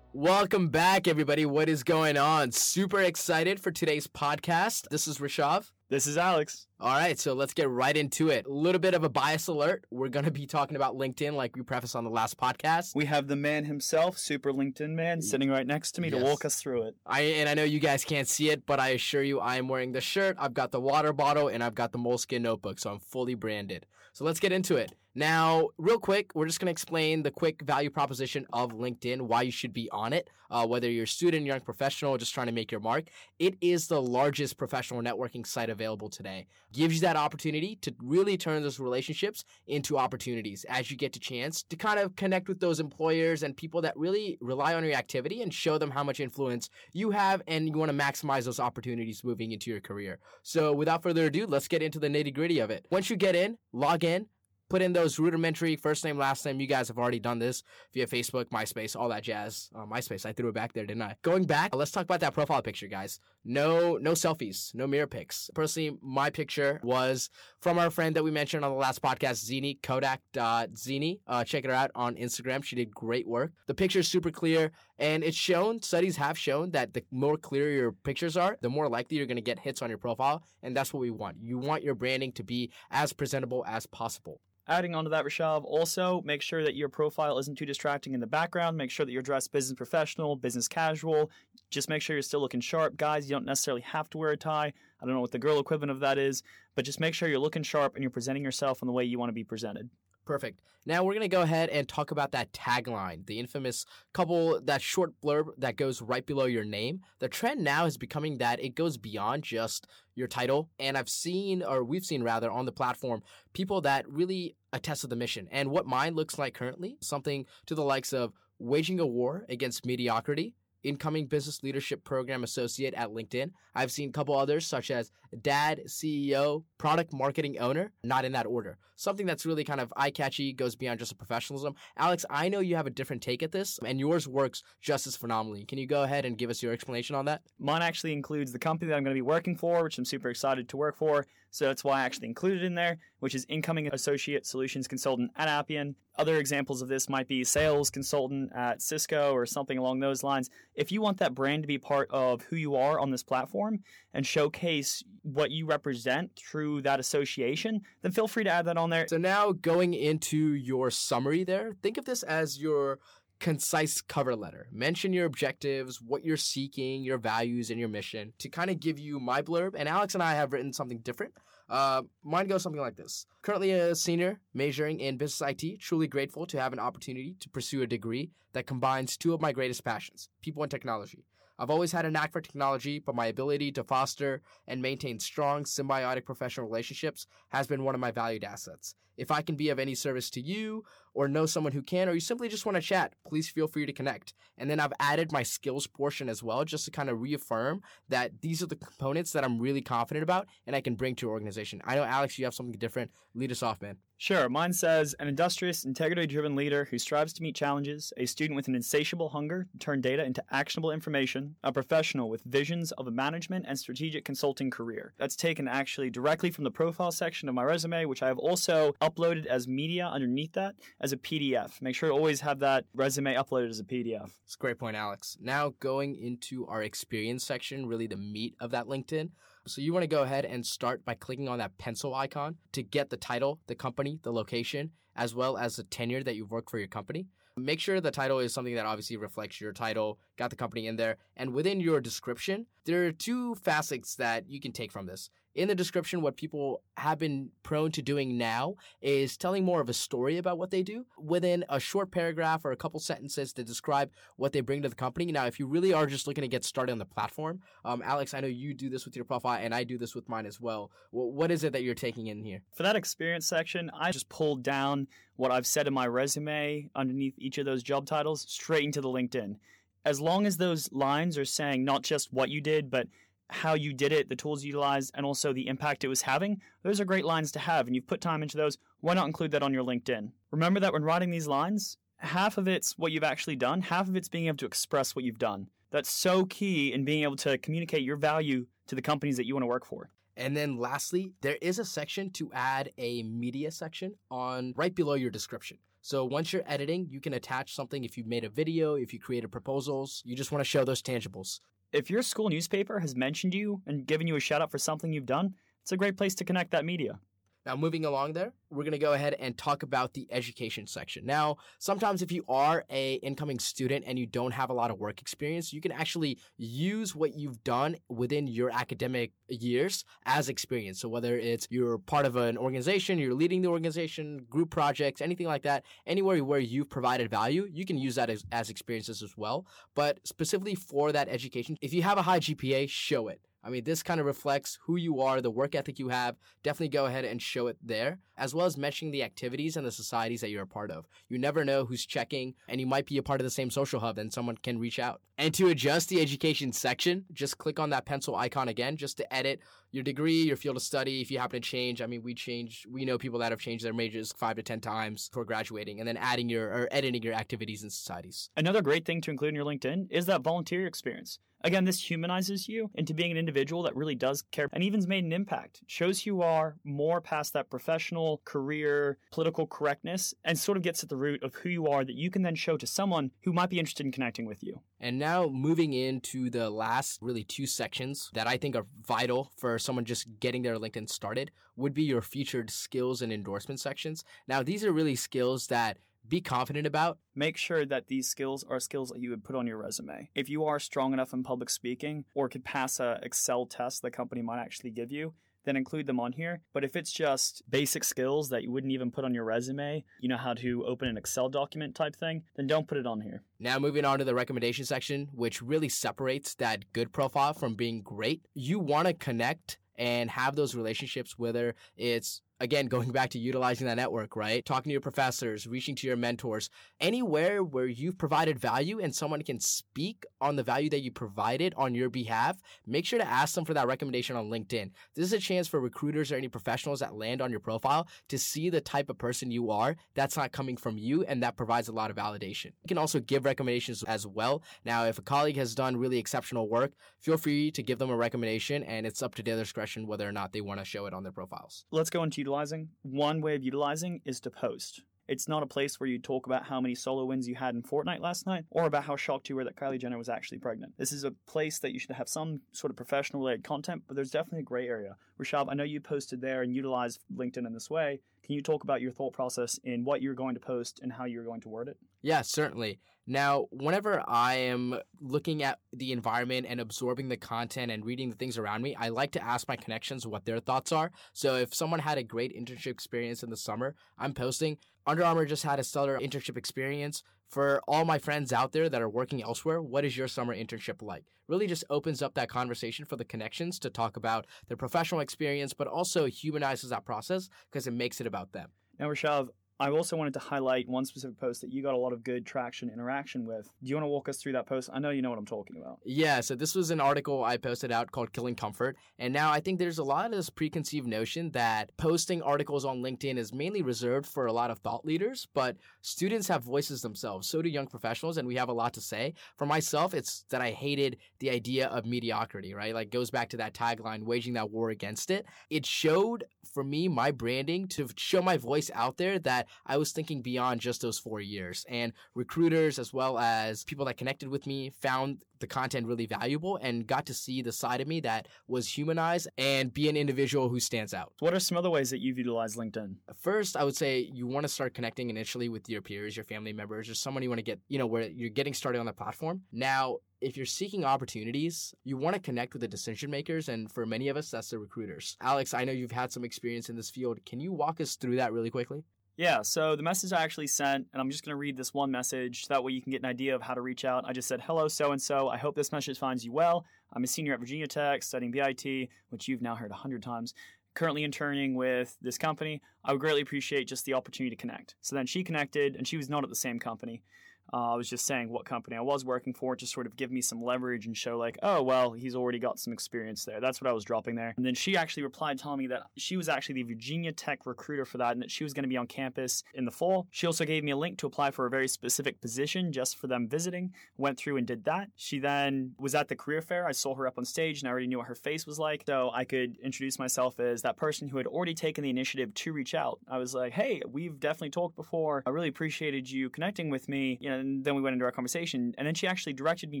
Welcome 0.14 0.68
back, 0.70 1.06
everybody. 1.06 1.44
What 1.44 1.68
is 1.68 1.82
going 1.82 2.16
on? 2.16 2.52
Super 2.52 3.02
excited 3.02 3.60
for 3.60 3.70
today's 3.70 4.06
podcast. 4.06 4.88
This 4.88 5.06
is 5.06 5.18
Rashav. 5.18 5.70
This 5.90 6.06
is 6.06 6.16
Alex. 6.16 6.68
All 6.82 6.94
right, 6.94 7.18
so 7.18 7.34
let's 7.34 7.52
get 7.52 7.68
right 7.68 7.94
into 7.94 8.30
it. 8.30 8.46
A 8.46 8.50
little 8.50 8.78
bit 8.78 8.94
of 8.94 9.04
a 9.04 9.10
bias 9.10 9.48
alert. 9.48 9.84
We're 9.90 10.08
going 10.08 10.24
to 10.24 10.30
be 10.30 10.46
talking 10.46 10.76
about 10.76 10.96
LinkedIn 10.96 11.34
like 11.34 11.54
we 11.54 11.60
prefaced 11.60 11.94
on 11.94 12.04
the 12.04 12.10
last 12.10 12.38
podcast. 12.38 12.94
We 12.94 13.04
have 13.04 13.26
the 13.28 13.36
man 13.36 13.66
himself, 13.66 14.16
Super 14.16 14.50
LinkedIn 14.50 14.88
Man, 14.94 15.20
sitting 15.20 15.50
right 15.50 15.66
next 15.66 15.92
to 15.92 16.00
me 16.00 16.08
Yes. 16.08 16.18
to 16.18 16.24
walk 16.24 16.46
us 16.46 16.56
through 16.56 16.84
it. 16.84 16.94
I 17.04 17.20
and 17.20 17.50
I 17.50 17.54
know 17.54 17.64
you 17.64 17.80
guys 17.80 18.02
can't 18.02 18.26
see 18.26 18.48
it, 18.48 18.64
but 18.64 18.80
I 18.80 18.88
assure 18.90 19.22
you 19.22 19.40
I 19.40 19.56
am 19.56 19.68
wearing 19.68 19.92
the 19.92 20.00
shirt, 20.00 20.36
I've 20.38 20.54
got 20.54 20.72
the 20.72 20.80
water 20.80 21.12
bottle, 21.12 21.48
and 21.48 21.62
I've 21.62 21.74
got 21.74 21.92
the 21.92 21.98
moleskin 21.98 22.42
notebook, 22.42 22.78
so 22.78 22.92
I'm 22.92 22.98
fully 22.98 23.34
branded. 23.34 23.84
So 24.14 24.24
let's 24.24 24.40
get 24.40 24.50
into 24.50 24.76
it. 24.76 24.92
Now, 25.14 25.70
real 25.76 25.98
quick, 25.98 26.30
we're 26.34 26.46
just 26.46 26.60
going 26.60 26.66
to 26.66 26.72
explain 26.72 27.24
the 27.24 27.32
quick 27.32 27.62
value 27.62 27.90
proposition 27.90 28.46
of 28.52 28.70
LinkedIn, 28.70 29.22
why 29.22 29.42
you 29.42 29.50
should 29.50 29.72
be 29.72 29.90
on 29.90 30.12
it, 30.12 30.30
uh, 30.50 30.64
whether 30.66 30.88
you're 30.88 31.04
a 31.04 31.08
student, 31.08 31.46
young 31.46 31.60
professional, 31.60 32.16
just 32.16 32.32
trying 32.32 32.46
to 32.46 32.52
make 32.52 32.70
your 32.70 32.80
mark. 32.80 33.04
It 33.40 33.56
is 33.60 33.88
the 33.88 34.00
largest 34.00 34.56
professional 34.56 35.02
networking 35.02 35.44
site 35.44 35.68
available 35.68 36.08
today. 36.10 36.46
Gives 36.72 36.94
you 36.94 37.00
that 37.00 37.16
opportunity 37.16 37.76
to 37.82 37.92
really 38.02 38.36
turn 38.36 38.62
those 38.62 38.78
relationships 38.78 39.44
into 39.66 39.98
opportunities 39.98 40.64
as 40.68 40.90
you 40.90 40.96
get 40.96 41.12
the 41.12 41.18
chance 41.18 41.64
to 41.64 41.76
kind 41.76 41.98
of 41.98 42.14
connect 42.14 42.48
with 42.48 42.60
those 42.60 42.78
employers 42.78 43.42
and 43.42 43.56
people 43.56 43.82
that 43.82 43.96
really 43.96 44.38
rely 44.40 44.74
on 44.74 44.84
your 44.84 44.94
activity 44.94 45.42
and 45.42 45.52
show 45.52 45.78
them 45.78 45.90
how 45.90 46.04
much 46.04 46.20
influence 46.20 46.70
you 46.92 47.10
have 47.10 47.42
and 47.48 47.68
you 47.68 47.72
want 47.72 47.90
to 47.90 47.96
maximize 47.96 48.44
those 48.44 48.60
opportunities 48.60 49.24
moving 49.24 49.50
into 49.50 49.70
your 49.70 49.80
career. 49.80 50.18
So 50.42 50.72
without 50.72 51.02
further 51.02 51.26
ado, 51.26 51.46
let's 51.46 51.66
get 51.66 51.82
into 51.82 51.98
the 51.98 52.08
nitty 52.08 52.32
gritty 52.32 52.60
of 52.60 52.70
it. 52.70 52.86
Once 52.90 53.10
you 53.10 53.16
get 53.16 53.34
in, 53.34 53.58
log 53.72 54.04
in, 54.04 54.26
put 54.70 54.80
in 54.80 54.94
those 54.94 55.18
rudimentary 55.18 55.76
first 55.76 56.04
name, 56.04 56.16
last 56.16 56.46
name. 56.46 56.60
You 56.60 56.66
guys 56.66 56.88
have 56.88 56.96
already 56.96 57.18
done 57.18 57.38
this 57.38 57.62
via 57.92 58.06
Facebook, 58.06 58.46
MySpace, 58.46 58.96
all 58.96 59.10
that 59.10 59.22
jazz. 59.24 59.68
Uh, 59.74 59.84
MySpace, 59.84 60.24
I 60.24 60.32
threw 60.32 60.48
it 60.48 60.54
back 60.54 60.72
there, 60.72 60.86
didn't 60.86 61.02
I? 61.02 61.16
Going 61.22 61.44
back, 61.44 61.74
let's 61.74 61.90
talk 61.90 62.04
about 62.04 62.20
that 62.20 62.32
profile 62.32 62.62
picture, 62.62 62.86
guys. 62.86 63.20
No, 63.44 63.96
no 63.96 64.12
selfies, 64.12 64.74
no 64.74 64.86
mirror 64.86 65.06
pics. 65.06 65.50
Personally, 65.54 65.98
my 66.00 66.30
picture 66.30 66.80
was 66.82 67.28
from 67.60 67.78
our 67.78 67.90
friend 67.90 68.14
that 68.16 68.22
we 68.22 68.30
mentioned 68.30 68.64
on 68.64 68.70
the 68.70 68.78
last 68.78 69.02
podcast, 69.02 69.44
Zini 69.44 69.78
Kodak.Zini. 69.82 71.20
Uh, 71.26 71.44
check 71.44 71.64
her 71.64 71.72
out 71.72 71.90
on 71.94 72.14
Instagram. 72.14 72.62
She 72.62 72.76
did 72.76 72.94
great 72.94 73.26
work. 73.26 73.52
The 73.66 73.74
picture 73.74 73.98
is 73.98 74.08
super 74.08 74.30
clear, 74.30 74.70
and 75.00 75.24
it's 75.24 75.36
shown. 75.36 75.82
Studies 75.82 76.16
have 76.18 76.38
shown 76.38 76.70
that 76.72 76.92
the 76.92 77.02
more 77.10 77.36
clear 77.36 77.70
your 77.70 77.92
pictures 77.92 78.36
are, 78.36 78.58
the 78.60 78.68
more 78.68 78.88
likely 78.88 79.16
you're 79.16 79.26
going 79.26 79.36
to 79.36 79.42
get 79.42 79.58
hits 79.58 79.80
on 79.82 79.88
your 79.88 79.98
profile, 79.98 80.44
and 80.62 80.76
that's 80.76 80.92
what 80.92 81.00
we 81.00 81.10
want. 81.10 81.38
You 81.40 81.58
want 81.58 81.82
your 81.82 81.94
branding 81.94 82.32
to 82.32 82.44
be 82.44 82.70
as 82.90 83.12
presentable 83.12 83.64
as 83.66 83.86
possible. 83.86 84.40
Adding 84.68 84.94
on 84.94 85.04
to 85.04 85.10
that, 85.10 85.24
Rashav, 85.24 85.64
also 85.64 86.22
make 86.24 86.42
sure 86.42 86.62
that 86.62 86.76
your 86.76 86.88
profile 86.88 87.38
isn't 87.38 87.56
too 87.56 87.66
distracting 87.66 88.12
in 88.12 88.20
the 88.20 88.26
background. 88.26 88.76
Make 88.76 88.90
sure 88.90 89.04
that 89.04 89.10
you're 89.10 89.22
dressed 89.22 89.50
business 89.50 89.74
professional, 89.74 90.36
business 90.36 90.68
casual. 90.68 91.30
Just 91.70 91.88
make 91.88 92.02
sure 92.02 92.14
you're 92.14 92.22
still 92.22 92.40
looking 92.40 92.60
sharp. 92.60 92.96
Guys, 92.96 93.28
you 93.28 93.34
don't 93.34 93.46
necessarily 93.46 93.80
have 93.80 94.08
to 94.10 94.18
wear 94.18 94.30
a 94.30 94.36
tie. 94.36 94.72
I 95.00 95.06
don't 95.06 95.14
know 95.14 95.20
what 95.20 95.32
the 95.32 95.40
girl 95.40 95.58
equivalent 95.58 95.90
of 95.90 96.00
that 96.00 96.18
is, 96.18 96.44
but 96.76 96.84
just 96.84 97.00
make 97.00 97.14
sure 97.14 97.28
you're 97.28 97.40
looking 97.40 97.64
sharp 97.64 97.94
and 97.94 98.02
you're 98.02 98.10
presenting 98.10 98.44
yourself 98.44 98.82
in 98.82 98.86
the 98.86 98.92
way 98.92 99.02
you 99.02 99.18
want 99.18 99.30
to 99.30 99.34
be 99.34 99.44
presented. 99.44 99.88
Perfect. 100.30 100.62
Now 100.86 101.02
we're 101.02 101.14
going 101.14 101.22
to 101.22 101.36
go 101.36 101.42
ahead 101.42 101.70
and 101.70 101.88
talk 101.88 102.12
about 102.12 102.30
that 102.30 102.52
tagline, 102.52 103.26
the 103.26 103.40
infamous 103.40 103.84
couple, 104.12 104.60
that 104.60 104.80
short 104.80 105.12
blurb 105.20 105.46
that 105.58 105.74
goes 105.74 106.00
right 106.00 106.24
below 106.24 106.44
your 106.44 106.62
name. 106.62 107.00
The 107.18 107.28
trend 107.28 107.64
now 107.64 107.84
is 107.84 107.98
becoming 107.98 108.38
that 108.38 108.62
it 108.62 108.76
goes 108.76 108.96
beyond 108.96 109.42
just 109.42 109.88
your 110.14 110.28
title. 110.28 110.68
And 110.78 110.96
I've 110.96 111.08
seen, 111.08 111.64
or 111.64 111.82
we've 111.82 112.04
seen 112.04 112.22
rather, 112.22 112.48
on 112.48 112.64
the 112.64 112.70
platform, 112.70 113.24
people 113.54 113.80
that 113.80 114.08
really 114.08 114.54
attest 114.72 115.00
to 115.00 115.08
the 115.08 115.16
mission. 115.16 115.48
And 115.50 115.72
what 115.72 115.84
mine 115.84 116.14
looks 116.14 116.38
like 116.38 116.54
currently, 116.54 116.96
something 117.00 117.44
to 117.66 117.74
the 117.74 117.82
likes 117.82 118.12
of 118.12 118.32
waging 118.60 119.00
a 119.00 119.06
war 119.06 119.44
against 119.48 119.84
mediocrity, 119.84 120.54
incoming 120.82 121.26
business 121.26 121.62
leadership 121.62 122.04
program 122.04 122.44
associate 122.44 122.94
at 122.94 123.10
LinkedIn. 123.10 123.50
I've 123.74 123.90
seen 123.90 124.08
a 124.08 124.12
couple 124.12 124.36
others 124.36 124.66
such 124.66 124.90
as 124.90 125.10
dad, 125.42 125.82
CEO, 125.86 126.64
product 126.78 127.12
marketing 127.12 127.58
owner, 127.58 127.92
not 128.02 128.24
in 128.24 128.32
that 128.32 128.46
order. 128.46 128.78
Something 128.96 129.26
that's 129.26 129.46
really 129.46 129.64
kind 129.64 129.80
of 129.80 129.92
eye 129.96 130.10
catchy, 130.10 130.52
goes 130.52 130.76
beyond 130.76 130.98
just 130.98 131.12
a 131.12 131.16
professionalism. 131.16 131.74
Alex, 131.96 132.26
I 132.28 132.48
know 132.48 132.60
you 132.60 132.76
have 132.76 132.86
a 132.86 132.90
different 132.90 133.22
take 133.22 133.42
at 133.42 133.52
this, 133.52 133.78
and 133.84 133.98
yours 133.98 134.28
works 134.28 134.62
just 134.80 135.06
as 135.06 135.16
phenomenally. 135.16 135.64
Can 135.64 135.78
you 135.78 135.86
go 135.86 136.02
ahead 136.02 136.24
and 136.24 136.36
give 136.36 136.50
us 136.50 136.62
your 136.62 136.72
explanation 136.72 137.16
on 137.16 137.24
that? 137.26 137.42
Mine 137.58 137.82
actually 137.82 138.12
includes 138.12 138.52
the 138.52 138.58
company 138.58 138.90
that 138.90 138.96
I'm 138.96 139.04
going 139.04 139.14
to 139.14 139.18
be 139.18 139.22
working 139.22 139.56
for, 139.56 139.82
which 139.82 139.96
I'm 139.96 140.04
super 140.04 140.28
excited 140.28 140.68
to 140.68 140.76
work 140.76 140.96
for. 140.96 141.26
So 141.50 141.66
that's 141.66 141.82
why 141.84 142.00
I 142.00 142.04
actually 142.04 142.28
included 142.28 142.62
in 142.62 142.74
there, 142.74 142.98
which 143.18 143.34
is 143.34 143.44
incoming 143.48 143.88
associate 143.92 144.46
solutions 144.46 144.86
consultant 144.86 145.30
at 145.36 145.48
Appian. 145.48 145.96
Other 146.16 146.38
examples 146.38 146.82
of 146.82 146.88
this 146.88 147.08
might 147.08 147.26
be 147.28 147.44
sales 147.44 147.90
consultant 147.90 148.52
at 148.54 148.82
Cisco 148.82 149.32
or 149.32 149.46
something 149.46 149.78
along 149.78 150.00
those 150.00 150.22
lines. 150.22 150.50
If 150.74 150.92
you 150.92 151.00
want 151.00 151.18
that 151.18 151.34
brand 151.34 151.62
to 151.62 151.66
be 151.66 151.78
part 151.78 152.08
of 152.10 152.42
who 152.42 152.56
you 152.56 152.76
are 152.76 153.00
on 153.00 153.10
this 153.10 153.22
platform 153.22 153.80
and 154.14 154.26
showcase 154.26 155.02
what 155.22 155.50
you 155.50 155.66
represent 155.66 156.30
through 156.36 156.82
that 156.82 157.00
association, 157.00 157.80
then 158.02 158.12
feel 158.12 158.28
free 158.28 158.44
to 158.44 158.50
add 158.50 158.66
that 158.66 158.76
on 158.76 158.90
there. 158.90 159.06
So 159.08 159.18
now 159.18 159.52
going 159.52 159.94
into 159.94 160.54
your 160.54 160.90
summary 160.90 161.44
there, 161.44 161.74
think 161.82 161.98
of 161.98 162.04
this 162.04 162.22
as 162.22 162.60
your 162.60 162.98
concise 163.40 164.00
cover 164.00 164.36
letter. 164.36 164.68
Mention 164.70 165.12
your 165.12 165.26
objectives, 165.26 166.00
what 166.00 166.24
you're 166.24 166.36
seeking, 166.36 167.02
your 167.02 167.18
values, 167.18 167.70
and 167.70 167.80
your 167.80 167.88
mission 167.88 168.32
to 168.38 168.48
kind 168.48 168.70
of 168.70 168.78
give 168.78 168.98
you 168.98 169.18
my 169.18 169.42
blurb. 169.42 169.74
And 169.76 169.88
Alex 169.88 170.14
and 170.14 170.22
I 170.22 170.34
have 170.34 170.52
written 170.52 170.72
something 170.72 170.98
different. 170.98 171.32
Uh, 171.68 172.02
mine 172.22 172.48
goes 172.48 172.62
something 172.62 172.80
like 172.80 172.96
this 172.96 173.26
Currently 173.42 173.70
a 173.72 173.94
senior 173.94 174.40
majoring 174.54 175.00
in 175.00 175.16
business 175.16 175.48
IT, 175.62 175.80
truly 175.80 176.06
grateful 176.06 176.46
to 176.46 176.60
have 176.60 176.72
an 176.72 176.78
opportunity 176.78 177.36
to 177.40 177.48
pursue 177.48 177.82
a 177.82 177.86
degree 177.86 178.30
that 178.52 178.66
combines 178.66 179.16
two 179.16 179.32
of 179.32 179.40
my 179.40 179.52
greatest 179.52 179.84
passions 179.84 180.28
people 180.42 180.62
and 180.62 180.70
technology. 180.70 181.24
I've 181.58 181.70
always 181.70 181.92
had 181.92 182.06
a 182.06 182.10
knack 182.10 182.32
for 182.32 182.40
technology, 182.40 182.98
but 182.98 183.14
my 183.14 183.26
ability 183.26 183.70
to 183.72 183.84
foster 183.84 184.40
and 184.66 184.80
maintain 184.80 185.20
strong, 185.20 185.64
symbiotic 185.64 186.24
professional 186.24 186.66
relationships 186.66 187.26
has 187.50 187.66
been 187.66 187.84
one 187.84 187.94
of 187.94 188.00
my 188.00 188.10
valued 188.10 188.44
assets. 188.44 188.94
If 189.18 189.30
I 189.30 189.42
can 189.42 189.56
be 189.56 189.68
of 189.68 189.78
any 189.78 189.94
service 189.94 190.30
to 190.30 190.40
you, 190.40 190.84
or 191.14 191.28
know 191.28 191.46
someone 191.46 191.72
who 191.72 191.82
can, 191.82 192.08
or 192.08 192.14
you 192.14 192.20
simply 192.20 192.48
just 192.48 192.66
want 192.66 192.76
to 192.76 192.82
chat, 192.82 193.14
please 193.26 193.48
feel 193.48 193.66
free 193.66 193.86
to 193.86 193.92
connect. 193.92 194.34
And 194.58 194.68
then 194.68 194.80
I've 194.80 194.92
added 195.00 195.32
my 195.32 195.42
skills 195.42 195.86
portion 195.86 196.28
as 196.28 196.42
well, 196.42 196.64
just 196.64 196.84
to 196.84 196.90
kind 196.90 197.08
of 197.08 197.20
reaffirm 197.20 197.82
that 198.08 198.42
these 198.42 198.62
are 198.62 198.66
the 198.66 198.76
components 198.76 199.32
that 199.32 199.44
I'm 199.44 199.58
really 199.58 199.82
confident 199.82 200.22
about 200.22 200.46
and 200.66 200.76
I 200.76 200.80
can 200.80 200.94
bring 200.94 201.14
to 201.16 201.26
your 201.26 201.32
organization. 201.32 201.80
I 201.84 201.96
know, 201.96 202.04
Alex, 202.04 202.38
you 202.38 202.44
have 202.44 202.54
something 202.54 202.78
different. 202.78 203.10
Lead 203.34 203.52
us 203.52 203.62
off, 203.62 203.80
man. 203.82 203.96
Sure, 204.22 204.50
mine 204.50 204.74
says 204.74 205.14
an 205.18 205.28
industrious, 205.28 205.86
integrity 205.86 206.26
driven 206.26 206.54
leader 206.54 206.86
who 206.90 206.98
strives 206.98 207.32
to 207.32 207.42
meet 207.42 207.56
challenges, 207.56 208.12
a 208.18 208.26
student 208.26 208.54
with 208.54 208.68
an 208.68 208.74
insatiable 208.74 209.30
hunger 209.30 209.66
to 209.72 209.78
turn 209.78 210.02
data 210.02 210.22
into 210.22 210.44
actionable 210.50 210.90
information, 210.90 211.56
a 211.64 211.72
professional 211.72 212.28
with 212.28 212.42
visions 212.42 212.92
of 212.92 213.06
a 213.06 213.10
management 213.10 213.64
and 213.66 213.78
strategic 213.78 214.26
consulting 214.26 214.70
career. 214.70 215.14
That's 215.16 215.36
taken 215.36 215.66
actually 215.66 216.10
directly 216.10 216.50
from 216.50 216.64
the 216.64 216.70
profile 216.70 217.12
section 217.12 217.48
of 217.48 217.54
my 217.54 217.62
resume, 217.62 218.04
which 218.04 218.22
I 218.22 218.26
have 218.26 218.38
also 218.38 218.92
uploaded 219.00 219.46
as 219.46 219.66
media 219.66 220.06
underneath 220.06 220.52
that 220.52 220.74
as 221.00 221.12
a 221.12 221.16
PDF. 221.16 221.80
Make 221.80 221.94
sure 221.94 222.08
to 222.08 222.14
always 222.14 222.40
have 222.42 222.58
that 222.60 222.84
resume 222.94 223.34
uploaded 223.34 223.70
as 223.70 223.80
a 223.80 223.84
PDF. 223.84 224.30
It's 224.44 224.54
a 224.54 224.58
great 224.58 224.78
point, 224.78 224.96
Alex. 224.96 225.36
Now 225.40 225.74
going 225.80 226.16
into 226.16 226.66
our 226.66 226.82
experience 226.82 227.44
section, 227.44 227.86
really 227.86 228.06
the 228.06 228.16
meat 228.16 228.54
of 228.60 228.70
that 228.72 228.86
LinkedIn. 228.86 229.30
So 229.66 229.80
you 229.80 229.92
want 229.92 230.02
to 230.04 230.08
go 230.08 230.22
ahead 230.22 230.44
and 230.44 230.64
start 230.64 231.04
by 231.04 231.14
clicking 231.14 231.48
on 231.48 231.58
that 231.58 231.78
pencil 231.78 232.14
icon 232.14 232.56
to 232.72 232.82
get 232.82 233.10
the 233.10 233.16
title, 233.16 233.60
the 233.66 233.74
company, 233.74 234.18
the 234.22 234.32
location, 234.32 234.90
as 235.16 235.34
well 235.34 235.56
as 235.56 235.76
the 235.76 235.84
tenure 235.84 236.22
that 236.22 236.36
you've 236.36 236.50
worked 236.50 236.70
for 236.70 236.78
your 236.78 236.88
company. 236.88 237.26
Make 237.56 237.80
sure 237.80 238.00
the 238.00 238.10
title 238.10 238.38
is 238.38 238.54
something 238.54 238.74
that 238.74 238.86
obviously 238.86 239.16
reflects 239.16 239.60
your 239.60 239.72
title, 239.72 240.18
got 240.40 240.48
the 240.48 240.56
company 240.56 240.86
in 240.86 240.96
there. 240.96 241.18
And 241.36 241.52
within 241.52 241.80
your 241.80 242.00
description, 242.00 242.64
there 242.86 243.06
are 243.06 243.12
two 243.12 243.54
facets 243.56 244.16
that 244.16 244.48
you 244.48 244.58
can 244.58 244.72
take 244.72 244.90
from 244.90 245.04
this 245.04 245.28
in 245.54 245.68
the 245.68 245.74
description, 245.74 246.22
what 246.22 246.36
people 246.36 246.82
have 246.96 247.18
been 247.18 247.50
prone 247.62 247.90
to 247.92 248.02
doing 248.02 248.38
now 248.38 248.76
is 249.00 249.36
telling 249.36 249.64
more 249.64 249.80
of 249.80 249.88
a 249.88 249.92
story 249.92 250.38
about 250.38 250.58
what 250.58 250.70
they 250.70 250.82
do 250.82 251.04
within 251.18 251.64
a 251.68 251.80
short 251.80 252.12
paragraph 252.12 252.64
or 252.64 252.70
a 252.70 252.76
couple 252.76 253.00
sentences 253.00 253.52
to 253.54 253.64
describe 253.64 254.10
what 254.36 254.52
they 254.52 254.60
bring 254.60 254.82
to 254.82 254.88
the 254.88 254.94
company. 254.94 255.32
Now, 255.32 255.46
if 255.46 255.58
you 255.58 255.66
really 255.66 255.92
are 255.92 256.06
just 256.06 256.26
looking 256.26 256.42
to 256.42 256.48
get 256.48 256.64
started 256.64 256.92
on 256.92 256.98
the 256.98 257.04
platform, 257.04 257.60
um, 257.84 258.00
Alex, 258.04 258.32
I 258.32 258.40
know 258.40 258.46
you 258.46 258.74
do 258.74 258.88
this 258.88 259.04
with 259.04 259.16
your 259.16 259.24
profile 259.24 259.58
and 259.60 259.74
I 259.74 259.82
do 259.82 259.98
this 259.98 260.14
with 260.14 260.28
mine 260.28 260.46
as 260.46 260.60
well. 260.60 260.90
what 261.10 261.50
is 261.50 261.64
it 261.64 261.72
that 261.72 261.82
you're 261.82 261.94
taking 261.94 262.28
in 262.28 262.44
here? 262.44 262.62
For 262.74 262.84
that 262.84 262.96
experience 262.96 263.46
section, 263.46 263.90
I 263.92 264.12
just 264.12 264.28
pulled 264.28 264.62
down 264.62 265.08
what 265.34 265.50
I've 265.50 265.66
said 265.66 265.86
in 265.86 265.94
my 265.94 266.06
resume 266.06 266.88
underneath 266.94 267.34
each 267.38 267.58
of 267.58 267.64
those 267.64 267.82
job 267.82 268.06
titles 268.06 268.46
straight 268.48 268.84
into 268.84 269.00
the 269.00 269.08
LinkedIn. 269.08 269.56
As 270.04 270.20
long 270.20 270.46
as 270.46 270.56
those 270.56 270.90
lines 270.92 271.36
are 271.36 271.44
saying 271.44 271.84
not 271.84 272.02
just 272.02 272.32
what 272.32 272.48
you 272.48 272.60
did, 272.60 272.90
but 272.90 273.06
how 273.50 273.74
you 273.74 273.92
did 273.92 274.12
it, 274.12 274.28
the 274.28 274.36
tools 274.36 274.62
you 274.62 274.68
utilized, 274.68 275.10
and 275.14 275.26
also 275.26 275.52
the 275.52 275.66
impact 275.66 276.04
it 276.04 276.08
was 276.08 276.22
having, 276.22 276.60
those 276.82 277.00
are 277.00 277.04
great 277.04 277.24
lines 277.24 277.52
to 277.52 277.58
have, 277.58 277.86
and 277.86 277.94
you've 277.94 278.06
put 278.06 278.20
time 278.20 278.42
into 278.42 278.56
those. 278.56 278.78
Why 279.00 279.14
not 279.14 279.26
include 279.26 279.50
that 279.50 279.62
on 279.62 279.74
your 279.74 279.84
LinkedIn? 279.84 280.30
Remember 280.50 280.80
that 280.80 280.92
when 280.92 281.02
writing 281.02 281.30
these 281.30 281.48
lines, 281.48 281.98
half 282.18 282.58
of 282.58 282.68
it's 282.68 282.96
what 282.96 283.12
you've 283.12 283.24
actually 283.24 283.56
done, 283.56 283.82
half 283.82 284.08
of 284.08 284.16
it's 284.16 284.28
being 284.28 284.46
able 284.46 284.58
to 284.58 284.66
express 284.66 285.14
what 285.14 285.24
you've 285.24 285.38
done. 285.38 285.68
That's 285.90 286.10
so 286.10 286.46
key 286.46 286.92
in 286.92 287.04
being 287.04 287.24
able 287.24 287.36
to 287.36 287.58
communicate 287.58 288.02
your 288.02 288.16
value 288.16 288.66
to 288.86 288.94
the 288.94 289.02
companies 289.02 289.36
that 289.36 289.46
you 289.46 289.54
want 289.54 289.64
to 289.64 289.68
work 289.68 289.84
for. 289.84 290.10
And 290.36 290.56
then 290.56 290.78
lastly, 290.78 291.32
there 291.42 291.58
is 291.60 291.78
a 291.78 291.84
section 291.84 292.30
to 292.32 292.50
add 292.54 292.92
a 292.96 293.22
media 293.24 293.70
section 293.70 294.14
on 294.30 294.72
right 294.76 294.94
below 294.94 295.14
your 295.14 295.30
description. 295.30 295.78
So 296.02 296.24
once 296.24 296.52
you're 296.52 296.62
editing, 296.66 297.08
you 297.10 297.20
can 297.20 297.34
attach 297.34 297.74
something 297.74 298.04
if 298.04 298.16
you 298.16 298.24
made 298.24 298.44
a 298.44 298.48
video, 298.48 298.94
if 298.94 299.12
you 299.12 299.20
created 299.20 299.52
proposals, 299.52 300.22
you 300.24 300.34
just 300.34 300.50
want 300.50 300.60
to 300.60 300.68
show 300.68 300.84
those 300.84 301.02
tangibles 301.02 301.60
if 301.92 302.10
your 302.10 302.22
school 302.22 302.48
newspaper 302.48 303.00
has 303.00 303.16
mentioned 303.16 303.54
you 303.54 303.82
and 303.86 304.06
given 304.06 304.26
you 304.26 304.36
a 304.36 304.40
shout 304.40 304.62
out 304.62 304.70
for 304.70 304.78
something 304.78 305.12
you've 305.12 305.26
done, 305.26 305.54
it's 305.82 305.92
a 305.92 305.96
great 305.96 306.16
place 306.16 306.34
to 306.36 306.44
connect 306.44 306.70
that 306.70 306.84
media. 306.84 307.18
Now, 307.66 307.76
moving 307.76 308.06
along 308.06 308.32
there, 308.32 308.54
we're 308.70 308.84
going 308.84 308.92
to 308.92 308.98
go 308.98 309.12
ahead 309.12 309.34
and 309.38 309.56
talk 309.56 309.82
about 309.82 310.14
the 310.14 310.26
education 310.30 310.86
section. 310.86 311.26
Now, 311.26 311.56
sometimes 311.78 312.22
if 312.22 312.32
you 312.32 312.42
are 312.48 312.84
a 312.88 313.14
incoming 313.14 313.58
student 313.58 314.04
and 314.06 314.18
you 314.18 314.24
don't 314.24 314.52
have 314.52 314.70
a 314.70 314.72
lot 314.72 314.90
of 314.90 314.98
work 314.98 315.20
experience, 315.20 315.70
you 315.70 315.80
can 315.82 315.92
actually 315.92 316.38
use 316.56 317.14
what 317.14 317.34
you've 317.34 317.62
done 317.62 317.96
within 318.08 318.46
your 318.46 318.70
academic 318.70 319.32
years 319.48 320.04
as 320.24 320.48
experience. 320.48 321.00
So 321.00 321.08
whether 321.08 321.38
it's 321.38 321.66
you're 321.70 321.98
part 321.98 322.24
of 322.24 322.36
an 322.36 322.56
organization, 322.56 323.18
you're 323.18 323.34
leading 323.34 323.60
the 323.60 323.68
organization, 323.68 324.46
group 324.48 324.70
projects, 324.70 325.20
anything 325.20 325.46
like 325.46 325.62
that, 325.64 325.84
anywhere 326.06 326.42
where 326.42 326.60
you've 326.60 326.88
provided 326.88 327.28
value, 327.28 327.68
you 327.70 327.84
can 327.84 327.98
use 327.98 328.14
that 328.14 328.30
as, 328.30 328.42
as 328.52 328.70
experiences 328.70 329.22
as 329.22 329.36
well. 329.36 329.66
But 329.94 330.26
specifically 330.26 330.74
for 330.74 331.12
that 331.12 331.28
education, 331.28 331.76
if 331.82 331.92
you 331.92 332.02
have 332.02 332.16
a 332.16 332.22
high 332.22 332.40
GPA, 332.40 332.88
show 332.88 333.28
it. 333.28 333.40
I 333.62 333.70
mean, 333.70 333.84
this 333.84 334.02
kind 334.02 334.20
of 334.20 334.26
reflects 334.26 334.78
who 334.82 334.96
you 334.96 335.20
are, 335.20 335.40
the 335.40 335.50
work 335.50 335.74
ethic 335.74 335.98
you 335.98 336.08
have. 336.08 336.36
Definitely 336.62 336.88
go 336.88 337.06
ahead 337.06 337.24
and 337.24 337.40
show 337.42 337.66
it 337.66 337.76
there, 337.82 338.18
as 338.38 338.54
well 338.54 338.64
as 338.64 338.78
mentioning 338.78 339.12
the 339.12 339.22
activities 339.22 339.76
and 339.76 339.86
the 339.86 339.92
societies 339.92 340.40
that 340.40 340.50
you're 340.50 340.62
a 340.62 340.66
part 340.66 340.90
of. 340.90 341.06
You 341.28 341.38
never 341.38 341.64
know 341.64 341.84
who's 341.84 342.06
checking, 342.06 342.54
and 342.68 342.80
you 342.80 342.86
might 342.86 343.06
be 343.06 343.18
a 343.18 343.22
part 343.22 343.40
of 343.40 343.44
the 343.44 343.50
same 343.50 343.70
social 343.70 344.00
hub, 344.00 344.18
and 344.18 344.32
someone 344.32 344.56
can 344.56 344.78
reach 344.78 344.98
out. 344.98 345.20
And 345.36 345.52
to 345.54 345.68
adjust 345.68 346.08
the 346.08 346.20
education 346.20 346.72
section, 346.72 347.24
just 347.32 347.58
click 347.58 347.78
on 347.78 347.90
that 347.90 348.06
pencil 348.06 348.34
icon 348.34 348.68
again, 348.68 348.96
just 348.96 349.18
to 349.18 349.34
edit 349.34 349.60
your 349.92 350.04
degree, 350.04 350.42
your 350.42 350.56
field 350.56 350.76
of 350.76 350.82
study. 350.82 351.20
If 351.20 351.30
you 351.30 351.38
happen 351.38 351.60
to 351.60 351.68
change, 351.68 352.00
I 352.00 352.06
mean, 352.06 352.22
we 352.22 352.34
change, 352.34 352.86
we 352.90 353.04
know 353.04 353.18
people 353.18 353.40
that 353.40 353.52
have 353.52 353.60
changed 353.60 353.84
their 353.84 353.92
majors 353.92 354.32
five 354.32 354.56
to 354.56 354.62
10 354.62 354.80
times 354.80 355.28
before 355.28 355.44
graduating, 355.44 355.98
and 355.98 356.08
then 356.08 356.16
adding 356.16 356.48
your, 356.48 356.68
or 356.68 356.88
editing 356.90 357.22
your 357.22 357.34
activities 357.34 357.82
and 357.82 357.92
societies. 357.92 358.48
Another 358.56 358.80
great 358.80 359.04
thing 359.04 359.20
to 359.22 359.30
include 359.30 359.50
in 359.50 359.54
your 359.54 359.64
LinkedIn 359.64 360.06
is 360.10 360.26
that 360.26 360.40
volunteer 360.42 360.86
experience. 360.86 361.38
Again, 361.62 361.84
this 361.84 362.10
humanizes 362.10 362.68
you 362.68 362.90
into 362.94 363.12
being 363.12 363.30
an 363.30 363.36
individual 363.36 363.82
that 363.82 363.96
really 363.96 364.14
does 364.14 364.42
care 364.50 364.68
and 364.72 364.82
even's 364.82 365.06
made 365.06 365.24
an 365.24 365.32
impact. 365.32 365.82
Shows 365.86 366.24
you 366.24 366.42
are 366.42 366.76
more 366.84 367.20
past 367.20 367.52
that 367.52 367.70
professional, 367.70 368.40
career, 368.44 369.18
political 369.30 369.66
correctness, 369.66 370.34
and 370.44 370.58
sort 370.58 370.78
of 370.78 370.82
gets 370.82 371.02
at 371.02 371.08
the 371.08 371.16
root 371.16 371.42
of 371.42 371.54
who 371.54 371.68
you 371.68 371.86
are 371.88 372.04
that 372.04 372.14
you 372.14 372.30
can 372.30 372.42
then 372.42 372.54
show 372.54 372.76
to 372.76 372.86
someone 372.86 373.30
who 373.42 373.52
might 373.52 373.70
be 373.70 373.78
interested 373.78 374.06
in 374.06 374.12
connecting 374.12 374.46
with 374.46 374.62
you. 374.62 374.80
And 375.00 375.18
now 375.18 375.48
moving 375.48 375.92
into 375.92 376.50
the 376.50 376.70
last 376.70 377.20
really 377.22 377.44
two 377.44 377.66
sections 377.66 378.30
that 378.34 378.46
I 378.46 378.56
think 378.56 378.76
are 378.76 378.86
vital 379.06 379.52
for 379.56 379.78
someone 379.78 380.04
just 380.04 380.26
getting 380.40 380.62
their 380.62 380.78
LinkedIn 380.78 381.08
started 381.08 381.50
would 381.76 381.94
be 381.94 382.02
your 382.02 382.22
featured 382.22 382.70
skills 382.70 383.22
and 383.22 383.32
endorsement 383.32 383.80
sections. 383.80 384.24
Now, 384.46 384.62
these 384.62 384.84
are 384.84 384.92
really 384.92 385.16
skills 385.16 385.66
that 385.68 385.98
be 386.28 386.40
confident 386.40 386.86
about. 386.86 387.18
Make 387.34 387.56
sure 387.56 387.84
that 387.86 388.08
these 388.08 388.28
skills 388.28 388.64
are 388.68 388.80
skills 388.80 389.10
that 389.10 389.20
you 389.20 389.30
would 389.30 389.44
put 389.44 389.56
on 389.56 389.66
your 389.66 389.78
resume. 389.78 390.30
If 390.34 390.48
you 390.48 390.64
are 390.64 390.78
strong 390.78 391.12
enough 391.12 391.32
in 391.32 391.42
public 391.42 391.70
speaking 391.70 392.24
or 392.34 392.48
could 392.48 392.64
pass 392.64 393.00
a 393.00 393.18
Excel 393.22 393.66
test 393.66 394.02
the 394.02 394.10
company 394.10 394.42
might 394.42 394.60
actually 394.60 394.90
give 394.90 395.10
you, 395.10 395.34
then 395.64 395.76
include 395.76 396.06
them 396.06 396.20
on 396.20 396.32
here. 396.32 396.62
But 396.72 396.84
if 396.84 396.96
it's 396.96 397.12
just 397.12 397.62
basic 397.68 398.04
skills 398.04 398.48
that 398.48 398.62
you 398.62 398.70
wouldn't 398.70 398.92
even 398.92 399.10
put 399.10 399.24
on 399.24 399.34
your 399.34 399.44
resume, 399.44 400.04
you 400.20 400.28
know 400.28 400.36
how 400.36 400.54
to 400.54 400.84
open 400.86 401.08
an 401.08 401.16
Excel 401.16 401.48
document 401.48 401.94
type 401.94 402.16
thing, 402.16 402.44
then 402.56 402.66
don't 402.66 402.88
put 402.88 402.98
it 402.98 403.06
on 403.06 403.20
here. 403.20 403.42
Now, 403.58 403.78
moving 403.78 404.04
on 404.04 404.18
to 404.18 404.24
the 404.24 404.34
recommendation 404.34 404.84
section, 404.84 405.28
which 405.32 405.60
really 405.60 405.88
separates 405.88 406.54
that 406.56 406.92
good 406.92 407.12
profile 407.12 407.52
from 407.52 407.74
being 407.74 408.02
great. 408.02 408.46
You 408.54 408.78
want 408.78 409.06
to 409.08 409.14
connect 409.14 409.78
and 409.96 410.30
have 410.30 410.56
those 410.56 410.74
relationships, 410.74 411.38
whether 411.38 411.74
it's 411.94 412.40
again, 412.60 412.86
going 412.86 413.10
back 413.10 413.30
to 413.30 413.38
utilizing 413.38 413.86
that 413.86 413.96
network, 413.96 414.36
right? 414.36 414.64
Talking 414.64 414.90
to 414.90 414.92
your 414.92 415.00
professors, 415.00 415.66
reaching 415.66 415.94
to 415.96 416.06
your 416.06 416.16
mentors, 416.16 416.68
anywhere 417.00 417.64
where 417.64 417.86
you've 417.86 418.18
provided 418.18 418.58
value 418.58 419.00
and 419.00 419.14
someone 419.14 419.42
can 419.42 419.58
speak 419.58 420.26
on 420.40 420.56
the 420.56 420.62
value 420.62 420.90
that 420.90 421.00
you 421.00 421.10
provided 421.10 421.72
on 421.76 421.94
your 421.94 422.10
behalf, 422.10 422.60
make 422.86 423.06
sure 423.06 423.18
to 423.18 423.26
ask 423.26 423.54
them 423.54 423.64
for 423.64 423.74
that 423.74 423.86
recommendation 423.86 424.36
on 424.36 424.50
LinkedIn. 424.50 424.90
This 425.14 425.26
is 425.26 425.32
a 425.32 425.38
chance 425.38 425.68
for 425.68 425.80
recruiters 425.80 426.30
or 426.30 426.36
any 426.36 426.48
professionals 426.48 427.00
that 427.00 427.14
land 427.14 427.40
on 427.40 427.50
your 427.50 427.60
profile 427.60 428.06
to 428.28 428.38
see 428.38 428.68
the 428.68 428.80
type 428.80 429.08
of 429.08 429.18
person 429.18 429.50
you 429.50 429.70
are 429.70 429.96
that's 430.14 430.36
not 430.36 430.52
coming 430.52 430.76
from 430.76 430.98
you 430.98 431.24
and 431.24 431.42
that 431.42 431.56
provides 431.56 431.88
a 431.88 431.92
lot 431.92 432.10
of 432.10 432.16
validation. 432.16 432.66
You 432.66 432.88
can 432.88 432.98
also 432.98 433.20
give 433.20 433.46
recommendations 433.46 434.02
as 434.02 434.26
well. 434.26 434.62
Now, 434.84 435.06
if 435.06 435.18
a 435.18 435.22
colleague 435.22 435.56
has 435.56 435.74
done 435.74 435.96
really 435.96 436.18
exceptional 436.18 436.68
work, 436.68 436.92
feel 437.20 437.38
free 437.38 437.70
to 437.70 437.82
give 437.82 437.98
them 437.98 438.10
a 438.10 438.16
recommendation 438.16 438.82
and 438.84 439.06
it's 439.06 439.22
up 439.22 439.34
to 439.36 439.42
their 439.42 439.56
discretion 439.56 440.06
whether 440.06 440.28
or 440.28 440.32
not 440.32 440.52
they 440.52 440.60
want 440.60 440.80
to 440.80 440.84
show 440.84 441.06
it 441.06 441.14
on 441.14 441.22
their 441.22 441.32
profiles. 441.32 441.86
Let's 441.90 442.10
go 442.10 442.22
into 442.22 442.49
utilizing. 442.50 442.88
One 443.02 443.40
way 443.40 443.54
of 443.54 443.62
utilizing 443.62 444.20
is 444.24 444.40
to 444.40 444.50
post. 444.50 445.02
It's 445.28 445.46
not 445.46 445.62
a 445.62 445.66
place 445.66 446.00
where 446.00 446.08
you 446.08 446.18
talk 446.18 446.46
about 446.46 446.64
how 446.64 446.80
many 446.80 446.96
solo 446.96 447.24
wins 447.24 447.46
you 447.46 447.54
had 447.54 447.76
in 447.76 447.82
Fortnite 447.84 448.18
last 448.18 448.44
night 448.44 448.64
or 448.70 448.86
about 448.86 449.04
how 449.04 449.14
shocked 449.14 449.48
you 449.48 449.54
were 449.54 449.62
that 449.62 449.76
Kylie 449.76 450.00
Jenner 450.00 450.18
was 450.18 450.28
actually 450.28 450.58
pregnant. 450.58 450.92
This 450.98 451.12
is 451.12 451.22
a 451.22 451.30
place 451.46 451.78
that 451.78 451.92
you 451.92 452.00
should 452.00 452.10
have 452.10 452.28
some 452.28 452.60
sort 452.72 452.90
of 452.90 452.96
professional 452.96 453.40
related 453.40 453.62
content, 453.62 454.02
but 454.08 454.16
there's 454.16 454.32
definitely 454.32 454.60
a 454.60 454.64
gray 454.64 454.88
area. 454.88 455.14
Rashav, 455.40 455.68
I 455.70 455.74
know 455.74 455.84
you 455.84 456.00
posted 456.00 456.40
there 456.40 456.62
and 456.62 456.74
utilized 456.74 457.22
LinkedIn 457.32 457.64
in 457.64 457.72
this 457.72 457.88
way. 457.88 458.18
Can 458.42 458.56
you 458.56 458.62
talk 458.62 458.82
about 458.82 459.00
your 459.00 459.12
thought 459.12 459.32
process 459.32 459.78
in 459.84 460.04
what 460.04 460.20
you're 460.20 460.34
going 460.34 460.54
to 460.54 460.60
post 460.60 460.98
and 461.00 461.12
how 461.12 461.26
you're 461.26 461.44
going 461.44 461.60
to 461.60 461.68
word 461.68 461.86
it? 461.86 461.98
Yeah, 462.22 462.42
certainly. 462.42 462.98
Now, 463.30 463.68
whenever 463.70 464.24
I 464.26 464.54
am 464.56 464.98
looking 465.20 465.62
at 465.62 465.78
the 465.92 466.10
environment 466.10 466.66
and 466.68 466.80
absorbing 466.80 467.28
the 467.28 467.36
content 467.36 467.92
and 467.92 468.04
reading 468.04 468.28
the 468.28 468.34
things 468.34 468.58
around 468.58 468.82
me, 468.82 468.96
I 468.96 469.10
like 469.10 469.30
to 469.32 469.44
ask 469.44 469.68
my 469.68 469.76
connections 469.76 470.26
what 470.26 470.46
their 470.46 470.58
thoughts 470.58 470.90
are. 470.90 471.12
So 471.32 471.54
if 471.54 471.72
someone 471.72 472.00
had 472.00 472.18
a 472.18 472.24
great 472.24 472.52
internship 472.58 472.88
experience 472.90 473.44
in 473.44 473.50
the 473.50 473.56
summer, 473.56 473.94
I'm 474.18 474.34
posting. 474.34 474.78
Under 475.06 475.22
Armour 475.22 475.46
just 475.46 475.62
had 475.62 475.78
a 475.78 475.84
stellar 475.84 476.18
internship 476.18 476.56
experience. 476.56 477.22
For 477.48 477.80
all 477.86 478.04
my 478.04 478.18
friends 478.18 478.52
out 478.52 478.72
there 478.72 478.88
that 478.88 479.00
are 479.00 479.08
working 479.08 479.44
elsewhere, 479.44 479.80
what 479.80 480.04
is 480.04 480.16
your 480.16 480.26
summer 480.26 480.52
internship 480.52 481.00
like? 481.00 481.26
Really 481.46 481.68
just 481.68 481.84
opens 481.88 482.22
up 482.22 482.34
that 482.34 482.48
conversation 482.48 483.04
for 483.04 483.14
the 483.14 483.24
connections 483.24 483.78
to 483.78 483.90
talk 483.90 484.16
about 484.16 484.48
their 484.66 484.76
professional 484.76 485.20
experience, 485.20 485.72
but 485.72 485.86
also 485.86 486.26
humanizes 486.26 486.90
that 486.90 487.04
process 487.04 487.48
because 487.70 487.86
it 487.86 487.92
makes 487.92 488.20
it 488.20 488.26
about 488.26 488.50
them. 488.50 488.70
Now, 488.98 489.06
Rashav, 489.06 489.50
I 489.80 489.88
also 489.88 490.14
wanted 490.14 490.34
to 490.34 490.40
highlight 490.40 490.86
one 490.86 491.06
specific 491.06 491.40
post 491.40 491.62
that 491.62 491.72
you 491.72 491.82
got 491.82 491.94
a 491.94 491.96
lot 491.96 492.12
of 492.12 492.22
good 492.22 492.44
traction 492.44 492.90
interaction 492.90 493.46
with. 493.46 493.64
Do 493.82 493.88
you 493.88 493.94
want 493.94 494.04
to 494.04 494.08
walk 494.08 494.28
us 494.28 494.36
through 494.36 494.52
that 494.52 494.66
post? 494.66 494.90
I 494.92 494.98
know 494.98 495.08
you 495.08 495.22
know 495.22 495.30
what 495.30 495.38
I'm 495.38 495.46
talking 495.46 495.78
about. 495.80 496.00
Yeah, 496.04 496.40
so 496.40 496.54
this 496.54 496.74
was 496.74 496.90
an 496.90 497.00
article 497.00 497.42
I 497.42 497.56
posted 497.56 497.90
out 497.90 498.12
called 498.12 498.34
Killing 498.34 498.54
Comfort. 498.54 498.98
And 499.18 499.32
now 499.32 499.50
I 499.50 499.60
think 499.60 499.78
there's 499.78 499.96
a 499.96 500.04
lot 500.04 500.26
of 500.26 500.32
this 500.32 500.50
preconceived 500.50 501.06
notion 501.06 501.50
that 501.52 501.96
posting 501.96 502.42
articles 502.42 502.84
on 502.84 502.98
LinkedIn 502.98 503.38
is 503.38 503.54
mainly 503.54 503.80
reserved 503.80 504.26
for 504.26 504.44
a 504.44 504.52
lot 504.52 504.70
of 504.70 504.80
thought 504.80 505.06
leaders, 505.06 505.48
but 505.54 505.78
students 506.02 506.46
have 506.48 506.62
voices 506.62 507.00
themselves. 507.00 507.48
So 507.48 507.62
do 507.62 507.70
young 507.70 507.86
professionals, 507.86 508.36
and 508.36 508.46
we 508.46 508.56
have 508.56 508.68
a 508.68 508.74
lot 508.74 508.92
to 508.94 509.00
say. 509.00 509.32
For 509.56 509.64
myself, 509.64 510.12
it's 510.12 510.44
that 510.50 510.60
I 510.60 510.72
hated 510.72 511.16
the 511.38 511.48
idea 511.48 511.88
of 511.88 512.04
mediocrity, 512.04 512.74
right? 512.74 512.94
Like 512.94 513.10
goes 513.10 513.30
back 513.30 513.48
to 513.50 513.56
that 513.56 513.72
tagline, 513.72 514.24
waging 514.24 514.52
that 514.54 514.70
war 514.70 514.90
against 514.90 515.30
it. 515.30 515.46
It 515.70 515.86
showed 515.86 516.44
for 516.74 516.84
me 516.84 517.08
my 517.08 517.30
branding 517.30 517.88
to 517.88 518.08
show 518.16 518.42
my 518.42 518.58
voice 518.58 518.90
out 518.94 519.16
there 519.16 519.38
that 519.38 519.68
I 519.86 519.96
was 519.96 520.12
thinking 520.12 520.42
beyond 520.42 520.80
just 520.80 521.02
those 521.02 521.18
four 521.18 521.40
years. 521.40 521.84
And 521.88 522.12
recruiters, 522.34 522.98
as 522.98 523.12
well 523.12 523.38
as 523.38 523.84
people 523.84 524.04
that 524.06 524.16
connected 524.16 524.48
with 524.48 524.66
me, 524.66 524.90
found 525.00 525.42
the 525.60 525.66
content 525.66 526.06
really 526.06 526.26
valuable 526.26 526.78
and 526.80 527.06
got 527.06 527.26
to 527.26 527.34
see 527.34 527.62
the 527.62 527.72
side 527.72 528.00
of 528.00 528.08
me 528.08 528.20
that 528.20 528.48
was 528.66 528.88
humanized 528.88 529.48
and 529.58 529.92
be 529.92 530.08
an 530.08 530.16
individual 530.16 530.68
who 530.68 530.80
stands 530.80 531.12
out. 531.12 531.32
What 531.40 531.54
are 531.54 531.60
some 531.60 531.76
other 531.76 531.90
ways 531.90 532.10
that 532.10 532.20
you've 532.20 532.38
utilized 532.38 532.78
LinkedIn? 532.78 533.16
First, 533.36 533.76
I 533.76 533.84
would 533.84 533.96
say 533.96 534.30
you 534.32 534.46
want 534.46 534.64
to 534.64 534.68
start 534.68 534.94
connecting 534.94 535.30
initially 535.30 535.68
with 535.68 535.88
your 535.88 536.00
peers, 536.00 536.36
your 536.36 536.44
family 536.44 536.72
members, 536.72 537.08
or 537.08 537.14
someone 537.14 537.42
you 537.42 537.50
want 537.50 537.58
to 537.58 537.64
get, 537.64 537.78
you 537.88 537.98
know, 537.98 538.06
where 538.06 538.22
you're 538.22 538.50
getting 538.50 538.74
started 538.74 538.98
on 538.98 539.06
the 539.06 539.12
platform. 539.12 539.62
Now, 539.70 540.16
if 540.40 540.56
you're 540.56 540.64
seeking 540.66 541.04
opportunities, 541.04 541.94
you 542.04 542.16
want 542.16 542.34
to 542.34 542.40
connect 542.40 542.72
with 542.72 542.80
the 542.80 542.88
decision 542.88 543.30
makers. 543.30 543.68
And 543.68 543.92
for 543.92 544.06
many 544.06 544.28
of 544.28 544.38
us, 544.38 544.50
that's 544.50 544.70
the 544.70 544.78
recruiters. 544.78 545.36
Alex, 545.42 545.74
I 545.74 545.84
know 545.84 545.92
you've 545.92 546.10
had 546.10 546.32
some 546.32 546.44
experience 546.44 546.88
in 546.88 546.96
this 546.96 547.10
field. 547.10 547.38
Can 547.44 547.60
you 547.60 547.72
walk 547.72 548.00
us 548.00 548.16
through 548.16 548.36
that 548.36 548.52
really 548.52 548.70
quickly? 548.70 549.04
Yeah, 549.40 549.62
so 549.62 549.96
the 549.96 550.02
message 550.02 550.34
I 550.34 550.42
actually 550.42 550.66
sent, 550.66 551.06
and 551.14 551.22
I'm 551.22 551.30
just 551.30 551.46
going 551.46 551.54
to 551.54 551.56
read 551.56 551.74
this 551.74 551.94
one 551.94 552.10
message. 552.10 552.68
That 552.68 552.84
way 552.84 552.92
you 552.92 553.00
can 553.00 553.10
get 553.10 553.22
an 553.22 553.26
idea 553.26 553.54
of 553.54 553.62
how 553.62 553.72
to 553.72 553.80
reach 553.80 554.04
out. 554.04 554.26
I 554.26 554.34
just 554.34 554.46
said, 554.46 554.60
Hello, 554.60 554.86
so 554.86 555.12
and 555.12 555.22
so. 555.22 555.48
I 555.48 555.56
hope 555.56 555.74
this 555.74 555.92
message 555.92 556.18
finds 556.18 556.44
you 556.44 556.52
well. 556.52 556.84
I'm 557.14 557.24
a 557.24 557.26
senior 557.26 557.54
at 557.54 557.58
Virginia 557.58 557.86
Tech 557.86 558.22
studying 558.22 558.52
BIT, 558.52 559.08
which 559.30 559.48
you've 559.48 559.62
now 559.62 559.74
heard 559.74 559.92
a 559.92 559.94
hundred 559.94 560.22
times. 560.22 560.52
Currently 560.92 561.24
interning 561.24 561.74
with 561.74 562.18
this 562.20 562.36
company. 562.36 562.82
I 563.02 563.12
would 563.12 563.20
greatly 563.22 563.40
appreciate 563.40 563.88
just 563.88 564.04
the 564.04 564.12
opportunity 564.12 564.54
to 564.54 564.60
connect. 564.60 564.96
So 565.00 565.16
then 565.16 565.24
she 565.24 565.42
connected, 565.42 565.96
and 565.96 566.06
she 566.06 566.18
was 566.18 566.28
not 566.28 566.44
at 566.44 566.50
the 566.50 566.54
same 566.54 566.78
company. 566.78 567.22
Uh, 567.72 567.92
I 567.92 567.94
was 567.96 568.08
just 568.08 568.26
saying 568.26 568.50
what 568.50 568.64
company 568.64 568.96
I 568.96 569.00
was 569.00 569.24
working 569.24 569.54
for 569.54 569.76
to 569.76 569.86
sort 569.86 570.06
of 570.06 570.16
give 570.16 570.30
me 570.30 570.40
some 570.40 570.62
leverage 570.62 571.06
and 571.06 571.16
show, 571.16 571.38
like, 571.38 571.58
oh, 571.62 571.82
well, 571.82 572.12
he's 572.12 572.34
already 572.34 572.58
got 572.58 572.78
some 572.78 572.92
experience 572.92 573.44
there. 573.44 573.60
That's 573.60 573.80
what 573.80 573.88
I 573.88 573.92
was 573.92 574.04
dropping 574.04 574.34
there. 574.34 574.54
And 574.56 574.64
then 574.66 574.74
she 574.74 574.96
actually 574.96 575.22
replied 575.22 575.58
telling 575.58 575.78
me 575.78 575.86
that 575.88 576.02
she 576.16 576.36
was 576.36 576.48
actually 576.48 576.76
the 576.76 576.82
Virginia 576.84 577.32
Tech 577.32 577.66
recruiter 577.66 578.04
for 578.04 578.18
that 578.18 578.32
and 578.32 578.42
that 578.42 578.50
she 578.50 578.64
was 578.64 578.72
going 578.72 578.84
to 578.84 578.88
be 578.88 578.96
on 578.96 579.06
campus 579.06 579.62
in 579.74 579.84
the 579.84 579.90
fall. 579.90 580.26
She 580.30 580.46
also 580.46 580.64
gave 580.64 580.84
me 580.84 580.90
a 580.90 580.96
link 580.96 581.18
to 581.18 581.26
apply 581.26 581.50
for 581.50 581.66
a 581.66 581.70
very 581.70 581.88
specific 581.88 582.40
position 582.40 582.92
just 582.92 583.16
for 583.16 583.26
them 583.26 583.48
visiting. 583.48 583.92
Went 584.16 584.38
through 584.38 584.56
and 584.56 584.66
did 584.66 584.84
that. 584.84 585.08
She 585.16 585.38
then 585.38 585.92
was 585.98 586.14
at 586.14 586.28
the 586.28 586.36
career 586.36 586.62
fair. 586.62 586.86
I 586.86 586.92
saw 586.92 587.14
her 587.14 587.26
up 587.26 587.38
on 587.38 587.44
stage 587.44 587.80
and 587.80 587.88
I 587.88 587.90
already 587.90 588.06
knew 588.06 588.18
what 588.18 588.26
her 588.26 588.34
face 588.34 588.66
was 588.66 588.78
like. 588.78 589.04
So 589.06 589.30
I 589.32 589.44
could 589.44 589.76
introduce 589.82 590.18
myself 590.18 590.58
as 590.60 590.82
that 590.82 590.96
person 590.96 591.28
who 591.28 591.36
had 591.36 591.46
already 591.46 591.74
taken 591.74 592.02
the 592.02 592.10
initiative 592.10 592.52
to 592.54 592.72
reach 592.72 592.94
out. 592.94 593.18
I 593.28 593.38
was 593.38 593.54
like, 593.54 593.72
hey, 593.72 594.02
we've 594.08 594.38
definitely 594.40 594.70
talked 594.70 594.96
before. 594.96 595.42
I 595.46 595.50
really 595.50 595.68
appreciated 595.68 596.30
you 596.30 596.50
connecting 596.50 596.90
with 596.90 597.08
me. 597.08 597.38
You 597.40 597.50
know, 597.50 597.59
and 597.60 597.84
then 597.84 597.94
we 597.94 598.02
went 598.02 598.14
into 598.14 598.24
our 598.24 598.32
conversation. 598.32 598.94
And 598.98 599.06
then 599.06 599.14
she 599.14 599.26
actually 599.26 599.52
directed 599.52 599.90
me 599.90 600.00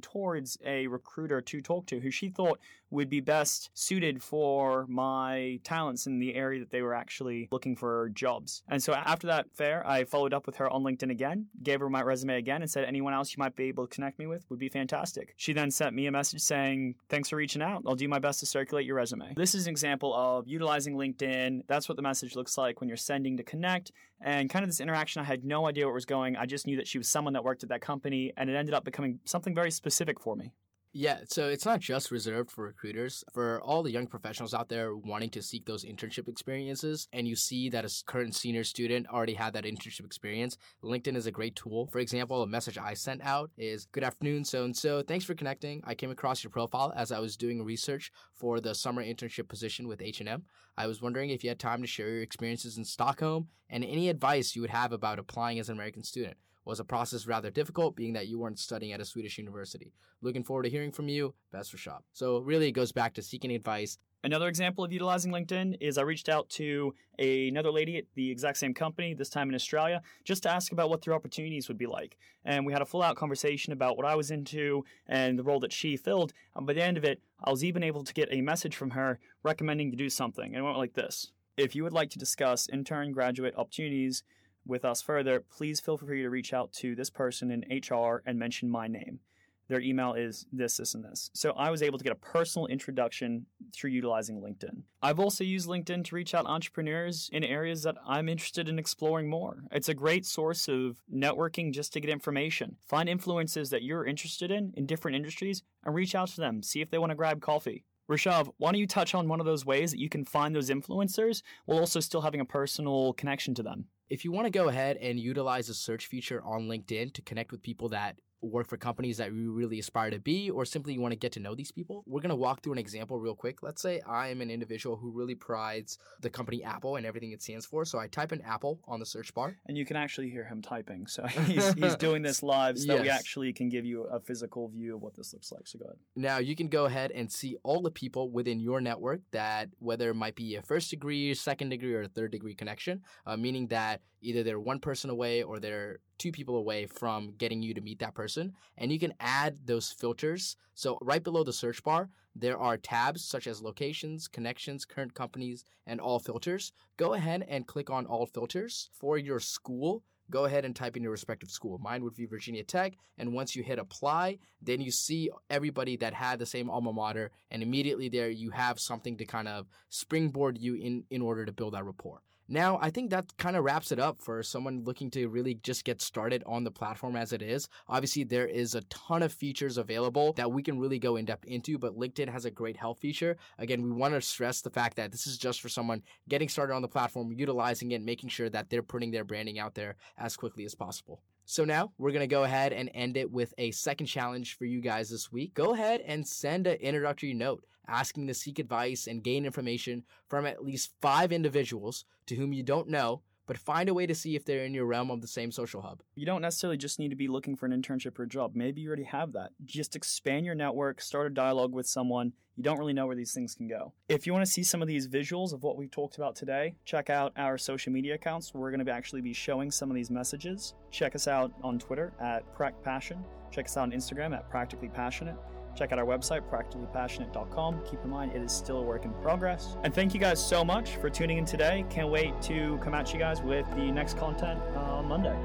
towards 0.00 0.56
a 0.64 0.86
recruiter 0.86 1.40
to 1.40 1.60
talk 1.60 1.86
to 1.86 2.00
who 2.00 2.10
she 2.10 2.28
thought 2.28 2.58
would 2.90 3.08
be 3.08 3.20
best 3.20 3.70
suited 3.74 4.22
for 4.22 4.86
my 4.88 5.60
talents 5.64 6.06
in 6.06 6.18
the 6.18 6.34
area 6.34 6.60
that 6.60 6.70
they 6.70 6.82
were 6.82 6.94
actually 6.94 7.48
looking 7.50 7.76
for 7.76 8.10
jobs. 8.14 8.62
And 8.68 8.82
so 8.82 8.94
after 8.94 9.26
that 9.26 9.46
fair, 9.54 9.86
I 9.86 10.04
followed 10.04 10.32
up 10.32 10.46
with 10.46 10.56
her 10.56 10.70
on 10.70 10.82
LinkedIn 10.82 11.10
again, 11.10 11.46
gave 11.62 11.80
her 11.80 11.90
my 11.90 12.02
resume 12.02 12.36
again, 12.36 12.62
and 12.62 12.70
said, 12.70 12.84
anyone 12.84 13.12
else 13.12 13.32
you 13.32 13.36
might 13.38 13.56
be 13.56 13.64
able 13.64 13.86
to 13.86 13.94
connect 13.94 14.18
me 14.18 14.26
with 14.26 14.44
would 14.48 14.58
be 14.58 14.68
fantastic. 14.68 15.34
She 15.36 15.52
then 15.52 15.70
sent 15.70 15.94
me 15.94 16.06
a 16.06 16.12
message 16.12 16.40
saying, 16.40 16.94
thanks 17.08 17.28
for 17.28 17.36
reaching 17.36 17.62
out. 17.62 17.82
I'll 17.86 17.94
do 17.94 18.08
my 18.08 18.18
best 18.18 18.40
to 18.40 18.46
circulate 18.46 18.86
your 18.86 18.96
resume. 18.96 19.34
This 19.36 19.54
is 19.54 19.66
an 19.66 19.70
example 19.70 20.14
of 20.14 20.48
utilizing 20.48 20.94
LinkedIn. 20.96 21.62
That's 21.66 21.88
what 21.88 21.96
the 21.96 22.02
message 22.02 22.36
looks 22.36 22.56
like 22.56 22.80
when 22.80 22.88
you're 22.88 22.96
sending 22.96 23.36
to 23.36 23.42
connect. 23.42 23.92
And 24.20 24.50
kind 24.50 24.64
of 24.64 24.68
this 24.68 24.80
interaction, 24.80 25.22
I 25.22 25.24
had 25.24 25.44
no 25.44 25.66
idea 25.66 25.84
where 25.84 25.92
it 25.92 25.94
was 25.94 26.04
going. 26.04 26.36
I 26.36 26.46
just 26.46 26.66
knew 26.66 26.76
that 26.76 26.88
she 26.88 26.98
was 26.98 27.08
someone 27.08 27.34
that 27.34 27.44
worked 27.44 27.62
at 27.62 27.68
that 27.68 27.80
company, 27.80 28.32
and 28.36 28.50
it 28.50 28.56
ended 28.56 28.74
up 28.74 28.84
becoming 28.84 29.20
something 29.24 29.54
very 29.54 29.70
specific 29.70 30.20
for 30.20 30.34
me. 30.34 30.52
Yeah, 30.92 31.20
so 31.28 31.48
it's 31.48 31.66
not 31.66 31.80
just 31.80 32.10
reserved 32.10 32.50
for 32.50 32.64
recruiters. 32.64 33.22
For 33.32 33.60
all 33.60 33.82
the 33.82 33.90
young 33.90 34.06
professionals 34.06 34.54
out 34.54 34.70
there 34.70 34.96
wanting 34.96 35.28
to 35.30 35.42
seek 35.42 35.66
those 35.66 35.84
internship 35.84 36.28
experiences, 36.28 37.08
and 37.12 37.28
you 37.28 37.36
see 37.36 37.68
that 37.68 37.84
a 37.84 38.02
current 38.06 38.34
senior 38.34 38.64
student 38.64 39.06
already 39.08 39.34
had 39.34 39.52
that 39.52 39.64
internship 39.64 40.06
experience, 40.06 40.56
LinkedIn 40.82 41.14
is 41.14 41.26
a 41.26 41.30
great 41.30 41.56
tool. 41.56 41.88
For 41.92 41.98
example, 41.98 42.42
a 42.42 42.46
message 42.46 42.78
I 42.78 42.94
sent 42.94 43.22
out 43.22 43.50
is 43.58 43.86
Good 43.92 44.02
afternoon, 44.02 44.44
so 44.44 44.64
and 44.64 44.74
so. 44.74 45.02
Thanks 45.02 45.26
for 45.26 45.34
connecting. 45.34 45.82
I 45.84 45.94
came 45.94 46.10
across 46.10 46.42
your 46.42 46.50
profile 46.50 46.92
as 46.96 47.12
I 47.12 47.18
was 47.18 47.36
doing 47.36 47.62
research 47.62 48.10
for 48.32 48.58
the 48.58 48.74
summer 48.74 49.04
internship 49.04 49.48
position 49.48 49.88
with 49.88 50.00
H&M. 50.00 50.44
I 50.78 50.86
was 50.86 51.02
wondering 51.02 51.30
if 51.30 51.44
you 51.44 51.50
had 51.50 51.58
time 51.58 51.82
to 51.82 51.86
share 51.86 52.08
your 52.08 52.22
experiences 52.22 52.78
in 52.78 52.84
Stockholm 52.84 53.48
and 53.68 53.84
any 53.84 54.08
advice 54.08 54.56
you 54.56 54.62
would 54.62 54.70
have 54.70 54.92
about 54.92 55.18
applying 55.18 55.58
as 55.58 55.68
an 55.68 55.74
American 55.74 56.02
student. 56.02 56.38
Was 56.68 56.76
the 56.76 56.84
process 56.84 57.26
rather 57.26 57.50
difficult, 57.50 57.96
being 57.96 58.12
that 58.12 58.28
you 58.28 58.38
weren't 58.38 58.58
studying 58.58 58.92
at 58.92 59.00
a 59.00 59.04
Swedish 59.06 59.38
university? 59.38 59.94
Looking 60.20 60.44
forward 60.44 60.64
to 60.64 60.68
hearing 60.68 60.92
from 60.92 61.08
you. 61.08 61.34
Best 61.50 61.70
for 61.70 61.78
shop. 61.78 62.04
So 62.12 62.40
really, 62.40 62.68
it 62.68 62.72
goes 62.72 62.92
back 62.92 63.14
to 63.14 63.22
seeking 63.22 63.50
advice. 63.52 63.96
Another 64.22 64.48
example 64.48 64.84
of 64.84 64.92
utilizing 64.92 65.32
LinkedIn 65.32 65.78
is 65.80 65.96
I 65.96 66.02
reached 66.02 66.28
out 66.28 66.46
to 66.50 66.94
a, 67.18 67.48
another 67.48 67.70
lady 67.70 67.96
at 67.96 68.04
the 68.16 68.30
exact 68.30 68.58
same 68.58 68.74
company, 68.74 69.14
this 69.14 69.30
time 69.30 69.48
in 69.48 69.54
Australia, 69.54 70.02
just 70.24 70.42
to 70.42 70.50
ask 70.50 70.70
about 70.70 70.90
what 70.90 71.00
their 71.00 71.14
opportunities 71.14 71.68
would 71.68 71.78
be 71.78 71.86
like. 71.86 72.18
And 72.44 72.66
we 72.66 72.74
had 72.74 72.82
a 72.82 72.86
full 72.86 73.02
out 73.02 73.16
conversation 73.16 73.72
about 73.72 73.96
what 73.96 74.04
I 74.04 74.14
was 74.14 74.30
into 74.30 74.84
and 75.06 75.38
the 75.38 75.44
role 75.44 75.60
that 75.60 75.72
she 75.72 75.96
filled. 75.96 76.34
And 76.54 76.66
by 76.66 76.74
the 76.74 76.84
end 76.84 76.98
of 76.98 77.04
it, 77.04 77.22
I 77.42 77.48
was 77.48 77.64
even 77.64 77.82
able 77.82 78.04
to 78.04 78.12
get 78.12 78.28
a 78.30 78.42
message 78.42 78.76
from 78.76 78.90
her 78.90 79.18
recommending 79.42 79.90
to 79.90 79.96
do 79.96 80.10
something. 80.10 80.54
And 80.54 80.56
it 80.56 80.62
went 80.62 80.76
like 80.76 80.92
this 80.92 81.32
If 81.56 81.74
you 81.74 81.82
would 81.84 81.94
like 81.94 82.10
to 82.10 82.18
discuss 82.18 82.68
intern 82.68 83.12
graduate 83.12 83.54
opportunities, 83.56 84.22
with 84.68 84.84
us 84.84 85.02
further, 85.02 85.40
please 85.40 85.80
feel 85.80 85.96
free 85.96 86.22
to 86.22 86.30
reach 86.30 86.52
out 86.52 86.72
to 86.74 86.94
this 86.94 87.10
person 87.10 87.50
in 87.50 87.82
HR 87.82 88.22
and 88.26 88.38
mention 88.38 88.68
my 88.68 88.86
name. 88.86 89.20
Their 89.68 89.80
email 89.80 90.14
is 90.14 90.46
this, 90.50 90.78
this, 90.78 90.94
and 90.94 91.04
this. 91.04 91.30
So 91.34 91.50
I 91.50 91.70
was 91.70 91.82
able 91.82 91.98
to 91.98 92.04
get 92.04 92.12
a 92.12 92.16
personal 92.16 92.66
introduction 92.68 93.44
through 93.74 93.90
utilizing 93.90 94.40
LinkedIn. 94.40 94.82
I've 95.02 95.20
also 95.20 95.44
used 95.44 95.68
LinkedIn 95.68 96.04
to 96.04 96.14
reach 96.14 96.34
out 96.34 96.46
entrepreneurs 96.46 97.28
in 97.32 97.44
areas 97.44 97.82
that 97.82 97.96
I'm 98.06 98.30
interested 98.30 98.68
in 98.68 98.78
exploring 98.78 99.28
more. 99.28 99.64
It's 99.70 99.90
a 99.90 99.94
great 99.94 100.24
source 100.24 100.68
of 100.68 101.02
networking 101.14 101.72
just 101.72 101.92
to 101.92 102.00
get 102.00 102.08
information. 102.08 102.76
Find 102.86 103.10
influences 103.10 103.68
that 103.70 103.82
you're 103.82 104.06
interested 104.06 104.50
in 104.50 104.72
in 104.74 104.86
different 104.86 105.16
industries 105.16 105.62
and 105.84 105.94
reach 105.94 106.14
out 106.14 106.28
to 106.28 106.40
them. 106.40 106.62
See 106.62 106.80
if 106.80 106.90
they 106.90 106.98
want 106.98 107.10
to 107.10 107.16
grab 107.16 107.42
coffee. 107.42 107.84
Rishav, 108.10 108.50
why 108.56 108.72
don't 108.72 108.80
you 108.80 108.86
touch 108.86 109.14
on 109.14 109.28
one 109.28 109.38
of 109.38 109.44
those 109.44 109.66
ways 109.66 109.90
that 109.90 110.00
you 110.00 110.08
can 110.08 110.24
find 110.24 110.56
those 110.56 110.70
influencers 110.70 111.42
while 111.66 111.78
also 111.78 112.00
still 112.00 112.22
having 112.22 112.40
a 112.40 112.44
personal 112.46 113.12
connection 113.12 113.54
to 113.54 113.62
them? 113.62 113.84
If 114.10 114.24
you 114.24 114.32
want 114.32 114.46
to 114.46 114.50
go 114.50 114.68
ahead 114.68 114.96
and 114.96 115.20
utilize 115.20 115.66
the 115.66 115.74
search 115.74 116.06
feature 116.06 116.42
on 116.42 116.68
LinkedIn 116.68 117.12
to 117.12 117.22
connect 117.22 117.52
with 117.52 117.62
people 117.62 117.90
that 117.90 118.16
work 118.40 118.68
for 118.68 118.76
companies 118.76 119.16
that 119.18 119.32
you 119.32 119.52
really 119.52 119.78
aspire 119.78 120.10
to 120.10 120.18
be, 120.18 120.50
or 120.50 120.64
simply 120.64 120.94
you 120.94 121.00
want 121.00 121.12
to 121.12 121.18
get 121.18 121.32
to 121.32 121.40
know 121.40 121.54
these 121.54 121.72
people, 121.72 122.04
we're 122.06 122.20
going 122.20 122.30
to 122.30 122.36
walk 122.36 122.62
through 122.62 122.72
an 122.72 122.78
example 122.78 123.18
real 123.18 123.34
quick. 123.34 123.62
Let's 123.62 123.82
say 123.82 124.00
I 124.06 124.28
am 124.28 124.40
an 124.40 124.50
individual 124.50 124.96
who 124.96 125.10
really 125.10 125.34
prides 125.34 125.98
the 126.20 126.30
company 126.30 126.62
Apple 126.62 126.96
and 126.96 127.06
everything 127.06 127.32
it 127.32 127.42
stands 127.42 127.66
for. 127.66 127.84
So 127.84 127.98
I 127.98 128.06
type 128.06 128.32
in 128.32 128.40
Apple 128.42 128.80
on 128.86 129.00
the 129.00 129.06
search 129.06 129.34
bar. 129.34 129.56
And 129.66 129.76
you 129.76 129.84
can 129.84 129.96
actually 129.96 130.30
hear 130.30 130.44
him 130.44 130.62
typing. 130.62 131.06
So 131.06 131.26
he's, 131.46 131.72
he's 131.74 131.96
doing 132.08 132.22
this 132.22 132.42
live 132.42 132.78
so 132.78 132.86
yes. 132.86 132.96
that 132.96 133.02
we 133.02 133.10
actually 133.10 133.52
can 133.52 133.68
give 133.68 133.84
you 133.84 134.04
a 134.04 134.20
physical 134.20 134.68
view 134.68 134.96
of 134.96 135.02
what 135.02 135.14
this 135.16 135.32
looks 135.32 135.50
like. 135.52 135.66
So 135.66 135.78
go 135.78 135.86
ahead. 135.86 135.98
Now 136.16 136.38
you 136.38 136.54
can 136.54 136.68
go 136.68 136.86
ahead 136.86 137.10
and 137.10 137.30
see 137.30 137.56
all 137.62 137.82
the 137.82 137.90
people 137.90 138.30
within 138.30 138.60
your 138.60 138.80
network 138.80 139.20
that, 139.32 139.68
whether 139.78 140.10
it 140.10 140.14
might 140.14 140.36
be 140.36 140.56
a 140.56 140.62
first 140.62 140.90
degree, 140.90 141.34
second 141.34 141.70
degree, 141.70 141.94
or 141.94 142.02
a 142.02 142.08
third 142.08 142.32
degree 142.32 142.54
connection, 142.54 143.02
uh, 143.26 143.36
meaning 143.36 143.68
that 143.68 144.00
either 144.20 144.42
they're 144.42 144.60
one 144.60 144.80
person 144.80 145.10
away 145.10 145.42
or 145.42 145.58
they're 145.58 146.00
two 146.18 146.32
people 146.32 146.56
away 146.56 146.86
from 146.86 147.32
getting 147.38 147.62
you 147.62 147.74
to 147.74 147.80
meet 147.80 147.98
that 148.00 148.14
person. 148.14 148.52
And 148.76 148.92
you 148.92 148.98
can 148.98 149.14
add 149.20 149.58
those 149.64 149.90
filters. 149.90 150.56
So, 150.74 150.98
right 151.00 151.22
below 151.22 151.44
the 151.44 151.52
search 151.52 151.82
bar, 151.82 152.10
there 152.34 152.58
are 152.58 152.76
tabs 152.76 153.24
such 153.24 153.46
as 153.46 153.62
locations, 153.62 154.28
connections, 154.28 154.84
current 154.84 155.14
companies, 155.14 155.64
and 155.86 156.00
all 156.00 156.18
filters. 156.18 156.72
Go 156.96 157.14
ahead 157.14 157.44
and 157.48 157.66
click 157.66 157.90
on 157.90 158.06
all 158.06 158.26
filters 158.26 158.90
for 158.92 159.18
your 159.18 159.40
school. 159.40 160.04
Go 160.30 160.44
ahead 160.44 160.64
and 160.64 160.76
type 160.76 160.96
in 160.96 161.02
your 161.02 161.10
respective 161.10 161.50
school. 161.50 161.78
Mine 161.78 162.04
would 162.04 162.14
be 162.14 162.26
Virginia 162.26 162.62
Tech. 162.62 162.94
And 163.16 163.32
once 163.32 163.56
you 163.56 163.62
hit 163.62 163.78
apply, 163.78 164.38
then 164.60 164.80
you 164.80 164.90
see 164.90 165.30
everybody 165.48 165.96
that 165.96 166.12
had 166.12 166.38
the 166.38 166.46
same 166.46 166.68
alma 166.68 166.92
mater. 166.92 167.30
And 167.50 167.62
immediately 167.62 168.08
there, 168.08 168.28
you 168.28 168.50
have 168.50 168.78
something 168.78 169.16
to 169.16 169.24
kind 169.24 169.48
of 169.48 169.66
springboard 169.88 170.58
you 170.58 170.74
in, 170.74 171.04
in 171.10 171.22
order 171.22 171.46
to 171.46 171.52
build 171.52 171.74
that 171.74 171.84
rapport. 171.84 172.22
Now, 172.50 172.78
I 172.80 172.88
think 172.88 173.10
that 173.10 173.36
kind 173.36 173.56
of 173.56 173.64
wraps 173.64 173.92
it 173.92 173.98
up 173.98 174.22
for 174.22 174.42
someone 174.42 174.82
looking 174.84 175.10
to 175.10 175.28
really 175.28 175.54
just 175.62 175.84
get 175.84 176.00
started 176.00 176.42
on 176.46 176.64
the 176.64 176.70
platform 176.70 177.14
as 177.14 177.34
it 177.34 177.42
is. 177.42 177.68
Obviously, 177.88 178.24
there 178.24 178.46
is 178.46 178.74
a 178.74 178.80
ton 178.82 179.22
of 179.22 179.34
features 179.34 179.76
available 179.76 180.32
that 180.34 180.50
we 180.50 180.62
can 180.62 180.78
really 180.78 180.98
go 180.98 181.16
in 181.16 181.26
depth 181.26 181.44
into, 181.44 181.76
but 181.76 181.98
LinkedIn 181.98 182.30
has 182.30 182.46
a 182.46 182.50
great 182.50 182.78
help 182.78 183.00
feature. 183.00 183.36
Again, 183.58 183.82
we 183.82 183.90
want 183.90 184.14
to 184.14 184.22
stress 184.22 184.62
the 184.62 184.70
fact 184.70 184.96
that 184.96 185.12
this 185.12 185.26
is 185.26 185.36
just 185.36 185.60
for 185.60 185.68
someone 185.68 186.02
getting 186.26 186.48
started 186.48 186.72
on 186.72 186.80
the 186.80 186.88
platform, 186.88 187.32
utilizing 187.32 187.92
it, 187.92 188.02
making 188.02 188.30
sure 188.30 188.48
that 188.48 188.70
they're 188.70 188.82
putting 188.82 189.10
their 189.10 189.24
branding 189.24 189.58
out 189.58 189.74
there 189.74 189.96
as 190.16 190.34
quickly 190.34 190.64
as 190.64 190.74
possible. 190.74 191.20
So 191.44 191.64
now 191.64 191.92
we're 191.96 192.12
going 192.12 192.20
to 192.20 192.26
go 192.26 192.44
ahead 192.44 192.72
and 192.74 192.90
end 192.94 193.16
it 193.16 193.30
with 193.30 193.54
a 193.56 193.70
second 193.70 194.06
challenge 194.06 194.56
for 194.56 194.64
you 194.64 194.80
guys 194.82 195.08
this 195.10 195.32
week. 195.32 195.54
Go 195.54 195.72
ahead 195.72 196.02
and 196.02 196.26
send 196.26 196.66
an 196.66 196.76
introductory 196.76 197.32
note 197.32 197.64
asking 197.88 198.26
to 198.26 198.34
seek 198.34 198.58
advice 198.58 199.06
and 199.06 199.24
gain 199.24 199.44
information 199.44 200.04
from 200.28 200.46
at 200.46 200.64
least 200.64 200.92
five 201.00 201.32
individuals 201.32 202.04
to 202.26 202.36
whom 202.36 202.52
you 202.52 202.62
don't 202.62 202.88
know 202.88 203.22
but 203.48 203.56
find 203.56 203.88
a 203.88 203.94
way 203.94 204.06
to 204.06 204.14
see 204.14 204.36
if 204.36 204.44
they're 204.44 204.64
in 204.64 204.74
your 204.74 204.84
realm 204.84 205.10
of 205.10 205.22
the 205.22 205.26
same 205.26 205.50
social 205.50 205.80
hub. 205.80 206.02
You 206.14 206.26
don't 206.26 206.42
necessarily 206.42 206.76
just 206.76 206.98
need 206.98 207.08
to 207.08 207.16
be 207.16 207.26
looking 207.26 207.56
for 207.56 207.64
an 207.64 207.72
internship 207.72 208.16
or 208.18 208.24
a 208.24 208.28
job. 208.28 208.52
Maybe 208.54 208.82
you 208.82 208.88
already 208.88 209.04
have 209.04 209.32
that. 209.32 209.50
Just 209.64 209.96
expand 209.96 210.44
your 210.44 210.54
network, 210.54 211.00
start 211.00 211.26
a 211.26 211.30
dialogue 211.30 211.72
with 211.72 211.86
someone. 211.86 212.34
You 212.56 212.62
don't 212.62 212.78
really 212.78 212.92
know 212.92 213.06
where 213.06 213.16
these 213.16 213.32
things 213.32 213.54
can 213.54 213.66
go. 213.66 213.94
If 214.08 214.26
you 214.26 214.34
want 214.34 214.44
to 214.44 214.50
see 214.50 214.62
some 214.62 214.82
of 214.82 214.88
these 214.88 215.08
visuals 215.08 215.54
of 215.54 215.62
what 215.62 215.78
we've 215.78 215.90
talked 215.90 216.18
about 216.18 216.36
today, 216.36 216.74
check 216.84 217.08
out 217.08 217.32
our 217.36 217.56
social 217.56 217.92
media 217.92 218.16
accounts. 218.16 218.52
We're 218.52 218.70
going 218.70 218.84
to 218.84 218.92
actually 218.92 219.22
be 219.22 219.32
showing 219.32 219.70
some 219.70 219.90
of 219.90 219.94
these 219.94 220.10
messages. 220.10 220.74
Check 220.90 221.14
us 221.14 221.26
out 221.26 221.52
on 221.62 221.78
Twitter 221.78 222.12
at 222.20 222.52
Prac 222.54 222.82
Passion. 222.82 223.24
Check 223.50 223.64
us 223.64 223.76
out 223.78 223.84
on 223.84 223.92
Instagram 223.92 224.36
at 224.36 224.50
Practically 224.50 224.88
Passionate. 224.88 225.36
Check 225.78 225.92
out 225.92 226.00
our 226.00 226.04
website, 226.04 226.40
practicallypassionate.com. 226.50 227.82
Keep 227.88 228.02
in 228.02 228.10
mind, 228.10 228.32
it 228.34 228.42
is 228.42 228.50
still 228.50 228.78
a 228.78 228.82
work 228.82 229.04
in 229.04 229.12
progress. 229.22 229.76
And 229.84 229.94
thank 229.94 230.12
you 230.12 230.18
guys 230.18 230.44
so 230.44 230.64
much 230.64 230.96
for 230.96 231.08
tuning 231.08 231.38
in 231.38 231.44
today. 231.44 231.84
Can't 231.88 232.08
wait 232.08 232.42
to 232.42 232.80
come 232.82 232.94
at 232.94 233.12
you 233.12 233.18
guys 233.20 233.40
with 233.42 233.64
the 233.76 233.92
next 233.92 234.18
content 234.18 234.60
uh, 234.74 234.96
on 234.96 235.06
Monday. 235.06 235.36